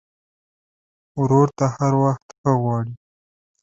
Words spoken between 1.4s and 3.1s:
ته هر وخت ښه غواړې.